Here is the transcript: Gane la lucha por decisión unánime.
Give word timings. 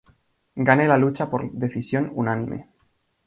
Gane 0.55 0.87
la 0.87 0.97
lucha 0.97 1.29
por 1.29 1.51
decisión 1.51 2.11
unánime. 2.15 2.69